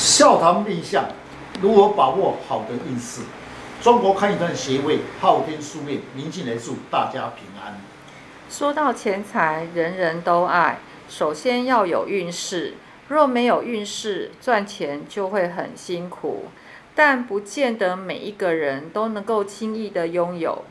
[0.00, 1.04] 笑谈面相，
[1.60, 3.20] 如何把握好的运势？
[3.82, 7.78] 中国看一段协会昊天书院明进来祝大家平安。
[8.48, 12.76] 说到钱财，人人都爱，首先要有运势。
[13.08, 16.44] 若没有运势，赚钱就会很辛苦。
[16.94, 20.64] 但不见得每一个人都能够轻易的拥有。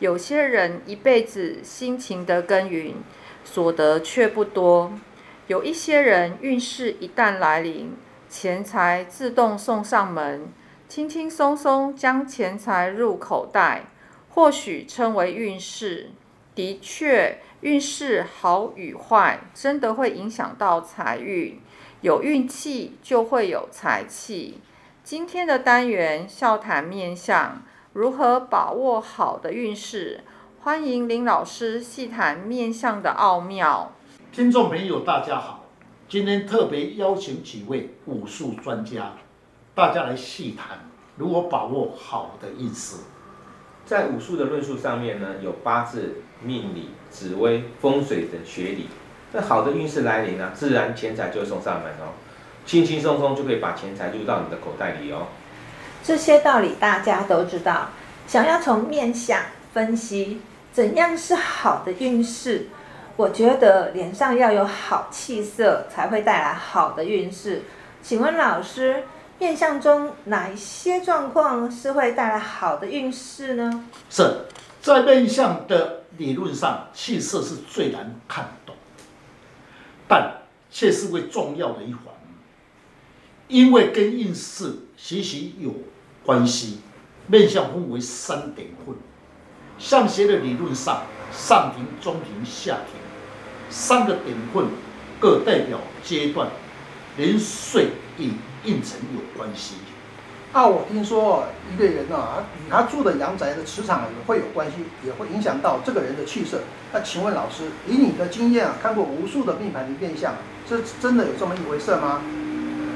[0.00, 2.96] 有些人一辈子辛勤的耕耘，
[3.44, 4.92] 所得却不多。
[5.46, 7.92] 有一些人运势一旦来临，
[8.32, 10.48] 钱财自动送上门，
[10.88, 13.84] 轻轻松松将钱财入口袋，
[14.30, 16.12] 或许称为运势。
[16.54, 21.60] 的确，运势好与坏，真的会影响到财运。
[22.00, 24.62] 有运气就会有财气。
[25.04, 27.60] 今天的单元笑谈面相，
[27.92, 30.24] 如何把握好的运势？
[30.62, 33.92] 欢迎林老师细谈面相的奥妙。
[34.32, 35.61] 听众朋友，大家好。
[36.12, 39.14] 今天特别邀请几位武术专家，
[39.74, 40.78] 大家来细谈
[41.16, 42.96] 如何把握好的运势。
[43.86, 48.88] 在武术的论述上面呢，有八字、命理、紫微、风水等学理。
[49.32, 52.12] 那好的运势来临呢，自然钱财就会送上门哦，
[52.66, 55.28] 轻轻松松就可以把钱财入到你的口袋里哦。
[56.04, 57.88] 这些道理大家都知道，
[58.26, 59.40] 想要从面相
[59.72, 60.42] 分析
[60.74, 62.66] 怎样是好的运势。
[63.16, 67.62] 我觉得脸上要有好气色，才会带来好的运势。
[68.02, 69.04] 请问老师，
[69.38, 73.84] 面相中哪一些状况是会带来好的运势呢？
[74.08, 74.46] 是
[74.80, 78.74] 在面相的理论上，气色是最难看懂，
[80.08, 82.02] 但却是为重要的一环，
[83.48, 85.72] 因为跟运势息息有
[86.24, 86.80] 关系。
[87.28, 88.96] 面相分为三点混，
[89.82, 91.02] 相学的理论上，
[91.32, 92.94] 上庭、中庭、下庭。
[93.68, 94.66] 三个点混
[95.18, 96.46] 各代表阶段，
[97.16, 98.30] 连岁与
[98.64, 99.74] 运程有关系。
[100.52, 106.60] 啊，我听说一个人啊，与他住的阳宅的磁场也会有关系，也会影响到这个人的气色。
[106.92, 110.34] 那请问老师，以你的经验啊，看过无数的命盘的面相，
[110.68, 112.20] 这真的有这么一回事吗？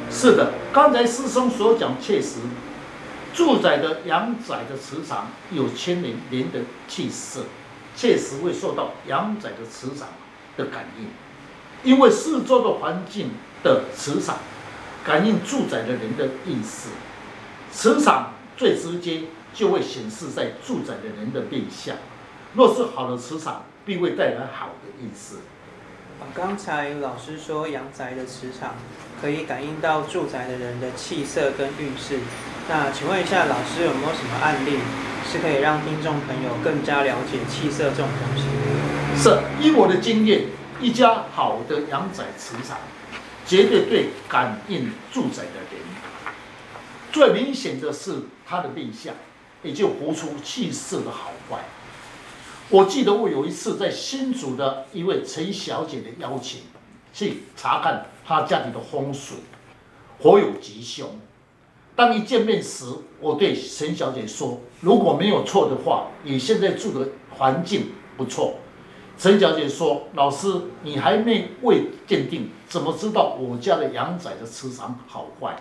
[0.09, 2.37] 是的，刚才师兄所讲确实，
[3.37, 7.45] 住宅的阳宅的磁场有牵连人的气色，
[7.95, 10.09] 确实会受到阳宅的磁场
[10.57, 11.09] 的感应，
[11.85, 13.33] 因为四周的环境
[13.63, 14.39] 的磁场
[15.05, 16.89] 感应住宅的人的运势，
[17.71, 21.95] 磁场最直接就会显示在住宅的人的面相。
[22.55, 25.37] 若是好的磁场，必会带来好的运势。
[26.35, 28.75] 刚才老师说阳宅的磁场
[29.21, 32.19] 可以感应到住宅的人的气色跟运势，
[32.69, 34.79] 那请问一下老师有没有什么案例
[35.31, 38.45] 是可以让听众朋友更加了解气色这种东西？
[39.17, 40.45] 是，依我的经验，
[40.79, 42.79] 一家好的阳宅磁场，
[43.47, 45.81] 绝对对感应住宅的人，
[47.11, 49.15] 最明显的是他的面相，
[49.63, 51.61] 也就活出气色的好坏。
[52.69, 56.63] 我记得我有一次在新竹的一位陈小姐的邀请，
[57.13, 59.37] 去查看她家里的风水，
[60.19, 61.09] 火有吉凶。
[61.95, 62.87] 当一见面时，
[63.21, 68.57] 我对陈小姐说：“如果没有错的话，你现在住的环境不错。”
[69.17, 70.53] 陈小姐说：“老师，
[70.83, 75.57] 你还没未鉴定，怎么知道我家的阳宅的磁场好坏？”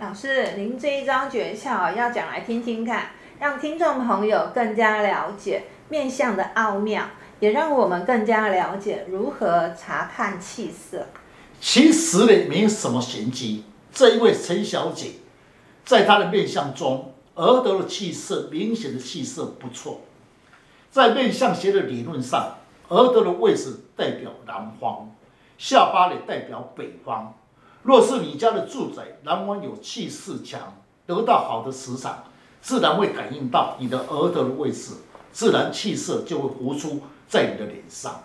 [0.00, 7.04] 老师，您这一张诀窍要讲来听听看，让听众朋友更加了解面相的奥妙，
[7.38, 11.06] 也让我们更加了解如何查看气色。
[11.60, 13.64] 其实呢，没有什么玄机。
[13.92, 15.12] 这一位陈小姐，
[15.84, 20.00] 在她的面相中，额头的气色明显的气色不错，
[20.90, 22.56] 在面相学的理论上。
[22.88, 25.10] 额头的位置代表南方，
[25.58, 27.34] 下巴呢代表北方。
[27.82, 30.74] 若是你家的住宅南方有气势强，
[31.06, 32.24] 得到好的磁场，
[32.60, 34.92] 自然会感应到你的额头的位置，
[35.32, 38.22] 自然气色就会浮出在你的脸上。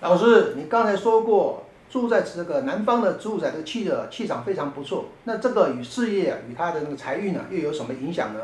[0.00, 8.40] 老师，你刚才说过，住在这个南方的住宅的气的气场非常不错，那这个与事业、与他的那个财运呢，又有什么影响呢？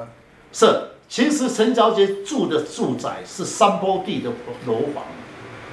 [0.53, 0.67] 是，
[1.09, 4.31] 其实陈小姐住的住宅是山坡地的
[4.67, 5.05] 楼房。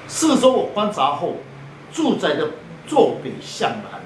[0.08, 1.34] 四周我观察后，
[1.92, 2.48] 住宅的
[2.86, 4.00] 坐北向南，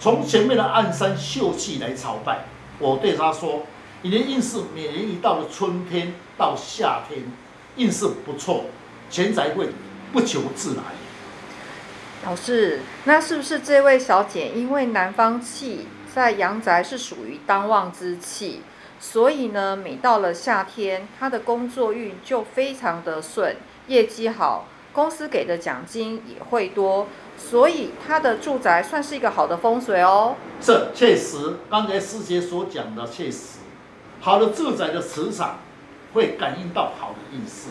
[0.00, 2.44] 从前面的暗山秀气来朝拜。
[2.78, 3.62] 我对他说
[4.02, 7.24] ：“你的运势每年一到了春天到夏天，
[7.76, 8.66] 运势不错，
[9.10, 9.70] 钱财会
[10.12, 10.82] 不求自来。”
[12.24, 18.62] 老师，那是不是这位小姐因为南方气在阳宅是属于当旺之气，
[19.00, 23.56] 所以呢，每到了夏天，她的工作运就非常的顺，
[23.88, 24.68] 业绩好。
[24.92, 27.06] 公司给的奖金也会多，
[27.36, 30.34] 所以她的住宅算是一个好的风水哦。
[30.60, 33.58] 这确实，刚才师姐所讲的确实，
[34.20, 35.60] 好的住宅的磁场
[36.12, 37.68] 会感应到好的运势，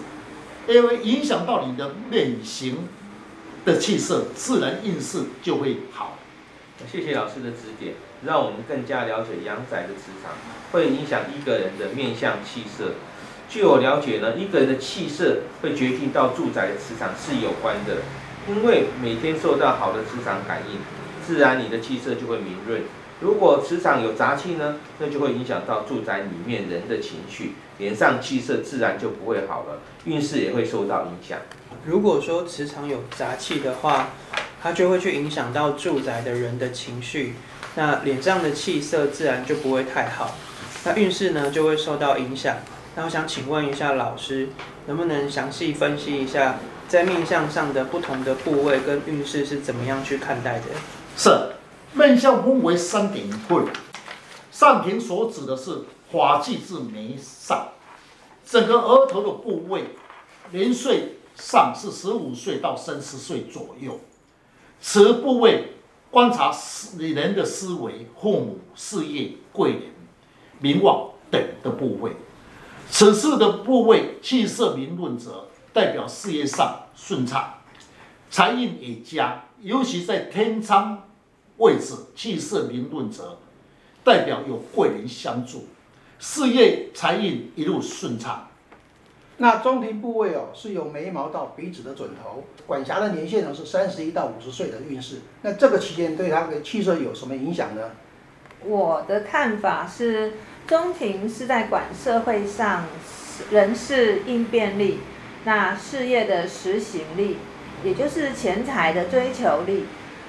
[0.68, 2.88] 因为影响到你的脸型
[3.66, 6.18] 的气色，自然运势就会好。
[6.92, 10.32] 谢谢老师的指点，让我们更加了解阳宅的磁场
[10.72, 12.92] 会影响一个人的面相气色。
[13.50, 18.04] 据我了解呢，一个人的气色会决定到住宅的磁场是有关的，
[18.48, 20.80] 因为每天受到好的磁场感应，
[21.26, 22.84] 自然你的气色就会明润。
[23.19, 31.40] 如果磁场有杂气呢，那就会影响到住宅里面人的情绪，脸上气色自然就不会好了，运势也会受到影响。
[31.86, 34.10] 如果说磁场有杂气的话，
[34.62, 37.34] 它就会去影响到住宅的人的情绪，
[37.75, 40.36] 那脸上的气色自然就不会太好，
[40.84, 42.58] 那运势呢就会受到影响。
[42.96, 44.50] 那我想请问一下老师，
[44.86, 50.66] 能不能详细分析一下，在面相上的不同的部位跟运势是怎么样去看待的？
[51.16, 51.30] 是，
[51.98, 53.64] 面相分为三点会，
[54.52, 57.70] 上庭所指的是发际至眉上，
[58.46, 59.96] 整个额头的部位，
[60.52, 64.00] 年岁上是十五岁到三十岁左右，
[64.80, 65.74] 此部位
[66.12, 66.56] 观察
[66.98, 69.82] 人的思维、父母、事业、贵人、
[70.60, 72.12] 名望等的部位。
[72.90, 77.56] 此次的部位气色明润者，代表事业上顺畅，
[78.30, 79.44] 财运也佳。
[79.60, 81.04] 尤其在天仓
[81.57, 83.38] 位置气色明润者，
[84.04, 85.65] 代表有贵人相助，
[86.19, 88.48] 事业财运一路顺畅。
[89.38, 95.18] 那中庭部位哦，是由眉毛到鼻子的准头，管辖的年限呢是三十一到五十岁的运势。
[95.42, 97.92] 那这个期间对他的气色有什么影响呢？
[98.65, 100.33] 我的看法是。
[100.68, 102.83] 中庭是在管社会上
[103.50, 105.00] 人事应变力，
[105.45, 107.38] 那事业的实行力，
[107.86, 109.86] 也就是钱财的追求力。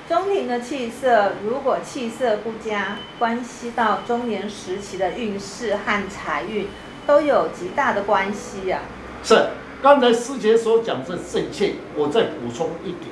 [0.08, 6.66] 中庭的气色，如果气色不佳，关系到中年时期的运势和财运
[7.06, 8.81] 都有极大的关系啊。
[9.22, 9.49] 是，
[9.82, 13.02] 刚才师姐所讲的正确，我再补充一点，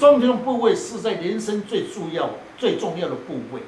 [0.00, 3.62] 中庭部位是在人生最重要、最重要的部位。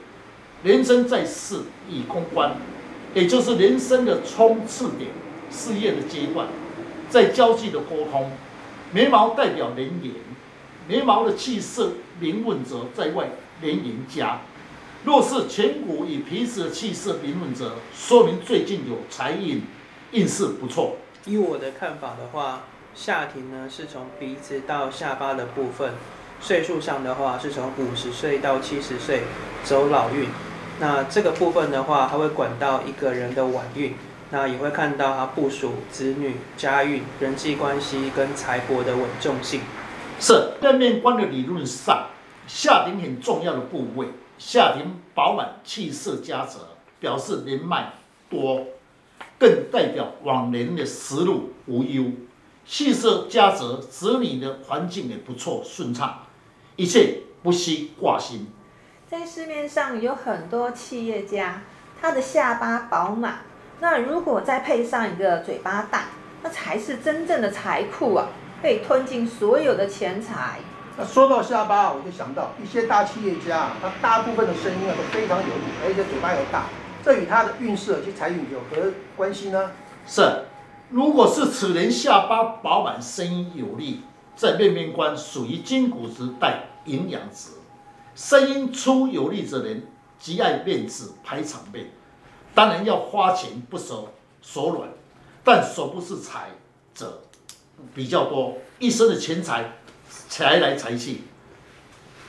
[0.65, 2.57] 人生在世以公关，
[3.15, 5.13] 也就是人生的冲刺点，
[5.49, 6.49] 事业的阶段，
[7.09, 8.33] 在交际的沟通，
[8.91, 10.13] 眉毛代表人缘，
[10.89, 11.93] 眉毛的气色
[12.23, 13.27] 明润者，在外
[13.61, 14.39] 连赢家。
[15.05, 19.63] 若是颧骨与鼻子的气色明润者，说明最近有财运，
[20.13, 20.99] 运势不错。
[21.25, 22.63] 以我的看法的话，
[22.95, 25.95] 下庭呢是从鼻子到下巴的部分，
[26.41, 29.23] 岁数上的话是从五十岁到七十岁，
[29.65, 30.29] 走老运。
[30.79, 33.95] 那这个部分的话，它会管到一个人的晚运，
[34.31, 39.63] 那也会看到他部属子女、家运、人际关系跟财帛的稳重性。
[40.23, 42.07] 是在面观的理论上，
[42.47, 44.07] 下庭很重要的部位，
[44.39, 46.61] 下庭饱满、气色佳者，
[47.01, 47.95] 表示人脉
[48.31, 48.65] 多，
[49.37, 52.05] 更代表往年的食路无忧。
[52.65, 56.21] 气色佳者，子女的环境也不错，顺畅，
[56.77, 58.47] 一切不需挂心。
[59.11, 61.63] 在市面上有很多企业家，
[62.01, 63.41] 他的下巴饱满，
[63.81, 66.05] 那如果再配上一个嘴巴大，
[66.45, 68.29] 那才是真正的财库啊，
[68.63, 70.61] 可以吞进所有的钱财。
[70.97, 76.67] 那说到下巴，我就想到一些大企业家，他大部分的声音啊都非常有力，而且嘴巴又大，
[77.03, 79.73] 这与他的运势及财运有何关系呢？
[80.07, 80.45] 是，
[80.91, 84.03] 如果是此人下巴饱满，声音有力，
[84.37, 87.51] 在面面观属于筋骨质带营养质。
[88.15, 89.87] 声音粗有力之人，
[90.19, 91.87] 极爱面子排场面，
[92.55, 94.11] 当然要花钱不手
[94.43, 94.91] 手软，
[95.43, 96.51] 但手不是财
[96.95, 97.23] 者
[97.95, 99.79] 比较多，一生的钱财
[100.29, 101.23] 财来财去。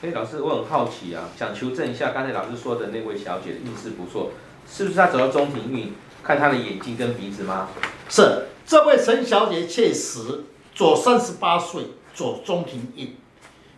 [0.02, 4.32] 哎，老师，我很好奇啊，想求证一下刚才老师说的那位小姐的运势不错，
[4.68, 5.92] 是不是她走到中庭运？
[6.22, 7.68] 看她的眼睛跟鼻子吗？
[8.08, 11.84] 是，这位陈小姐确实左三十八岁，
[12.14, 13.16] 左中庭运，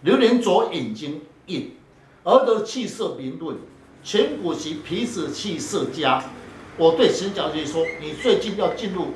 [0.03, 1.77] 流年左眼睛运。
[2.25, 3.57] 额头气色明润，
[4.05, 6.25] 颧骨及鼻子气色佳。
[6.77, 9.15] 我对陈小姐说：“你最近要进入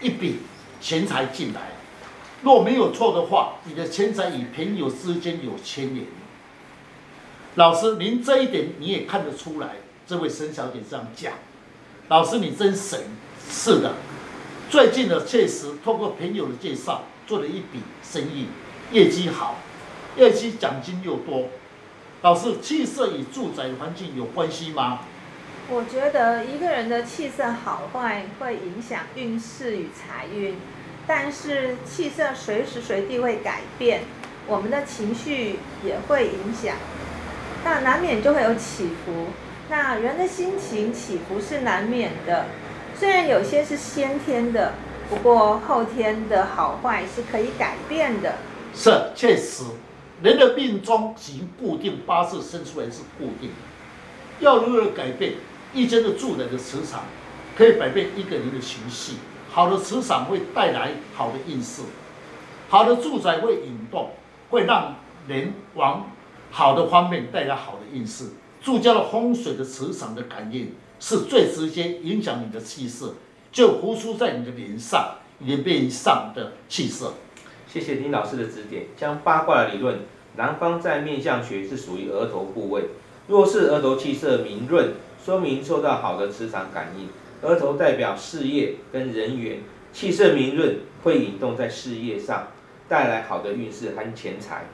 [0.00, 0.36] 一笔
[0.84, 1.62] 钱财进来，
[2.42, 6.04] 若没有错的话，你的钱财与朋友之间有牵连。”
[7.56, 9.76] 老师，您这一点你也看得出来。
[10.06, 11.32] 这位沈小姐这样讲，
[12.08, 13.00] 老师你真神。
[13.48, 13.94] 是的，
[14.68, 18.48] 最近呢确实通过朋友的介绍做了一笔生意，
[18.92, 19.56] 业绩好，
[20.18, 21.48] 业绩奖金又多。
[22.20, 25.00] 老师，气色与住宅环境有关系吗？
[25.70, 30.56] 我觉得一个人的气色好坏会影响运势与财运，
[31.06, 34.02] 但是气色随时随地会改变，
[34.46, 36.76] 我们的情绪也会影响，
[37.64, 39.28] 那难免就会有起伏。
[39.70, 42.44] 那人的心情起伏是难免的，
[42.94, 44.74] 虽然有些是先天的，
[45.08, 48.34] 不过后天的好坏是可以改变的。
[48.74, 49.64] 是，确实，
[50.22, 53.56] 人的命中型固定，八字生出来是固定的。
[54.40, 55.32] 要如何改变？
[55.74, 57.02] 一间的住宅的磁场
[57.56, 59.14] 可以改变一个人的情绪。
[59.50, 61.82] 好的磁场会带来好的运势，
[62.68, 64.10] 好的住宅会引动，
[64.50, 64.96] 会让
[65.28, 66.10] 人往
[66.50, 68.30] 好的方面带来好的运势。
[68.60, 73.14] 住家的风水的磁场的感应是最直接影响你的气色，
[73.52, 77.14] 就浮出在你的脸上、脸面上的气色。
[77.68, 78.86] 谢谢丁老师的指点。
[78.96, 80.00] 将八卦的理论，
[80.36, 82.84] 南方在面相学是属于额头部位，
[83.28, 87.08] 若是额头气色明润，说明受到好的磁场感应。
[87.40, 92.48] 额头代表事业跟人缘，气色明润会引动在事业上，
[92.88, 94.64] 带来好的运势和钱财。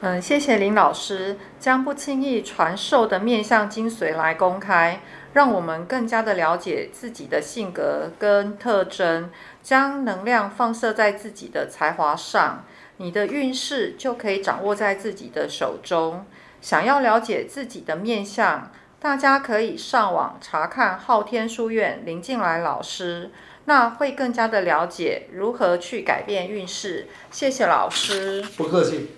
[0.00, 5.00] 嗯，谢谢林老师将不轻易传授的面相精髓来公开，
[5.32, 9.30] 让我们更加的了解自己的性格跟特征，
[9.62, 12.64] 将能量放射在自己的才华上，
[12.96, 16.24] 你的运势就可以掌握在自己的手中。
[16.60, 18.70] 想要了解自己的面相，
[19.02, 23.32] 大家可以上网查看昊天书院林静来老师，
[23.64, 27.08] 那会更加的了解如何去改变运势。
[27.28, 29.10] 谢谢老师，不客气。